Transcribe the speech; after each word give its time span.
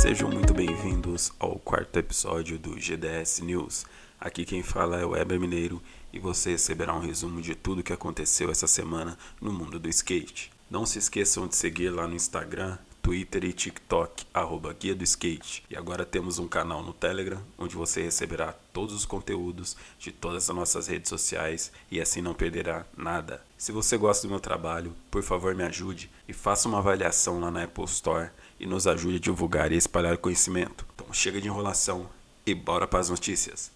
Sejam 0.00 0.30
muito 0.30 0.54
bem-vindos 0.54 1.32
ao 1.40 1.58
quarto 1.58 1.98
episódio 1.98 2.56
do 2.56 2.78
GDS 2.78 3.40
News. 3.40 3.84
Aqui 4.20 4.44
quem 4.44 4.62
fala 4.62 5.00
é 5.00 5.04
o 5.04 5.10
Weber 5.10 5.40
Mineiro 5.40 5.82
e 6.12 6.20
você 6.20 6.50
receberá 6.50 6.94
um 6.94 7.00
resumo 7.00 7.42
de 7.42 7.56
tudo 7.56 7.80
o 7.80 7.82
que 7.82 7.92
aconteceu 7.92 8.48
essa 8.48 8.68
semana 8.68 9.18
no 9.40 9.52
mundo 9.52 9.76
do 9.76 9.88
skate. 9.88 10.52
Não 10.70 10.86
se 10.86 11.00
esqueçam 11.00 11.48
de 11.48 11.56
seguir 11.56 11.90
lá 11.90 12.06
no 12.06 12.14
Instagram, 12.14 12.78
Twitter 13.08 13.42
e 13.42 13.54
TikTok, 13.54 14.26
arroba 14.34 14.70
Guia 14.78 14.94
do 14.94 15.02
Skate. 15.02 15.64
E 15.70 15.74
agora 15.74 16.04
temos 16.04 16.38
um 16.38 16.46
canal 16.46 16.82
no 16.82 16.92
Telegram, 16.92 17.40
onde 17.56 17.74
você 17.74 18.02
receberá 18.02 18.54
todos 18.70 18.94
os 18.94 19.06
conteúdos 19.06 19.78
de 19.98 20.12
todas 20.12 20.50
as 20.50 20.54
nossas 20.54 20.88
redes 20.88 21.08
sociais 21.08 21.72
e 21.90 22.02
assim 22.02 22.20
não 22.20 22.34
perderá 22.34 22.84
nada. 22.94 23.42
Se 23.56 23.72
você 23.72 23.96
gosta 23.96 24.26
do 24.26 24.30
meu 24.30 24.38
trabalho, 24.38 24.92
por 25.10 25.22
favor 25.22 25.54
me 25.54 25.62
ajude 25.62 26.10
e 26.28 26.34
faça 26.34 26.68
uma 26.68 26.80
avaliação 26.80 27.40
lá 27.40 27.50
na 27.50 27.62
Apple 27.62 27.84
Store 27.84 28.28
e 28.60 28.66
nos 28.66 28.86
ajude 28.86 29.16
a 29.16 29.20
divulgar 29.20 29.72
e 29.72 29.76
espalhar 29.76 30.18
conhecimento. 30.18 30.84
Então 30.94 31.10
chega 31.10 31.40
de 31.40 31.48
enrolação 31.48 32.10
e 32.44 32.54
bora 32.54 32.86
para 32.86 33.00
as 33.00 33.08
notícias. 33.08 33.72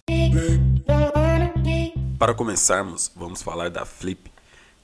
Para 2.19 2.35
começarmos, 2.35 3.11
vamos 3.15 3.41
falar 3.41 3.71
da 3.71 3.83
Flip, 3.83 4.31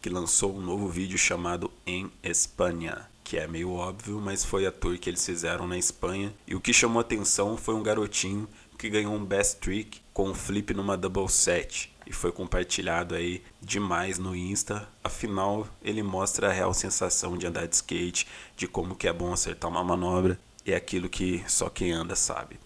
que 0.01 0.09
lançou 0.09 0.57
um 0.57 0.59
novo 0.59 0.89
vídeo 0.89 1.19
chamado 1.19 1.69
Em 1.85 2.11
Espanha 2.23 3.07
que 3.29 3.37
é 3.37 3.45
meio 3.45 3.71
óbvio, 3.73 4.19
mas 4.19 4.43
foi 4.43 4.65
a 4.65 4.71
tour 4.71 4.97
que 4.97 5.07
eles 5.07 5.23
fizeram 5.23 5.67
na 5.67 5.77
Espanha. 5.77 6.33
E 6.47 6.55
o 6.55 6.59
que 6.59 6.73
chamou 6.73 6.99
atenção 6.99 7.55
foi 7.55 7.75
um 7.75 7.83
garotinho 7.83 8.49
que 8.75 8.89
ganhou 8.89 9.13
um 9.13 9.23
best 9.23 9.59
trick 9.59 10.01
com 10.11 10.29
um 10.29 10.33
flip 10.33 10.73
numa 10.73 10.97
double 10.97 11.29
set 11.29 11.95
e 12.07 12.11
foi 12.11 12.31
compartilhado 12.31 13.13
aí 13.13 13.43
demais 13.61 14.17
no 14.17 14.35
Insta. 14.35 14.89
Afinal, 15.03 15.67
ele 15.83 16.01
mostra 16.01 16.49
a 16.49 16.51
real 16.51 16.73
sensação 16.73 17.37
de 17.37 17.45
andar 17.45 17.67
de 17.67 17.75
skate, 17.75 18.25
de 18.57 18.67
como 18.67 18.95
que 18.95 19.07
é 19.07 19.13
bom 19.13 19.31
acertar 19.31 19.69
uma 19.69 19.83
manobra, 19.83 20.39
e 20.65 20.71
é 20.71 20.75
aquilo 20.75 21.07
que 21.07 21.43
só 21.47 21.69
quem 21.69 21.91
anda 21.91 22.15
sabe. 22.15 22.59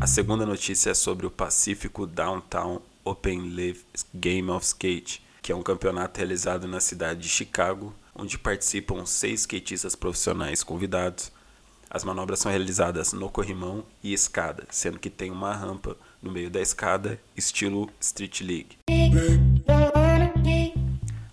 A 0.00 0.06
segunda 0.06 0.46
notícia 0.46 0.90
é 0.90 0.94
sobre 0.94 1.26
o 1.26 1.30
Pacífico 1.30 2.06
Downtown 2.06 2.80
Open 3.04 3.52
Live 3.52 3.84
Game 4.14 4.48
of 4.48 4.64
Skate, 4.64 5.23
que 5.44 5.52
é 5.52 5.54
um 5.54 5.62
campeonato 5.62 6.16
realizado 6.16 6.66
na 6.66 6.80
cidade 6.80 7.20
de 7.20 7.28
Chicago 7.28 7.94
onde 8.14 8.38
participam 8.38 9.04
seis 9.04 9.40
skatistas 9.40 9.94
profissionais 9.94 10.62
convidados. 10.62 11.30
As 11.90 12.02
manobras 12.02 12.38
são 12.38 12.50
realizadas 12.50 13.12
no 13.12 13.28
corrimão 13.28 13.84
e 14.02 14.14
escada, 14.14 14.66
sendo 14.70 14.98
que 14.98 15.10
tem 15.10 15.30
uma 15.30 15.52
rampa 15.52 15.98
no 16.22 16.32
meio 16.32 16.48
da 16.48 16.62
escada, 16.62 17.20
estilo 17.36 17.90
Street 18.00 18.40
League. 18.40 18.78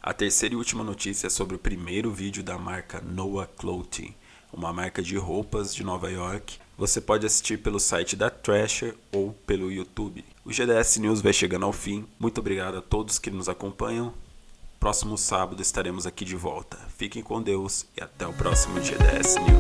A 0.04 0.14
terceira 0.14 0.56
e 0.56 0.58
última 0.58 0.84
notícia 0.84 1.28
é 1.28 1.30
sobre 1.30 1.56
o 1.56 1.60
primeiro 1.60 2.12
vídeo 2.12 2.44
da 2.44 2.58
marca 2.58 3.00
Noah 3.00 3.48
Clothing, 3.48 4.14
uma 4.52 4.74
marca 4.74 5.02
de 5.02 5.16
roupas 5.16 5.74
de 5.74 5.86
Nova 5.86 6.12
York. 6.12 6.60
Você 6.82 7.00
pode 7.00 7.28
assistir 7.28 7.60
pelo 7.60 7.80
site 7.80 8.16
da 8.16 8.28
Thrasher 8.28 8.96
ou 9.12 9.34
pelo 9.46 9.72
YouTube. 9.72 10.26
O 10.44 10.52
GDS 10.52 10.98
News 10.98 11.22
vai 11.22 11.32
chegando 11.32 11.64
ao 11.64 11.72
fim. 11.72 12.08
Muito 12.20 12.40
obrigado 12.40 12.76
a 12.80 12.82
todos 12.82 13.20
que 13.20 13.30
nos 13.30 13.48
acompanham. 13.48 14.12
Próximo 14.80 15.16
sábado 15.16 15.62
estaremos 15.62 16.08
aqui 16.08 16.26
de 16.26 16.36
volta. 16.36 16.80
Fiquem 16.98 17.22
com 17.22 17.40
Deus 17.40 17.86
e 17.96 18.02
até 18.02 18.26
o 18.26 18.34
próximo 18.34 18.82
GDS 18.82 19.36
News. 19.36 19.51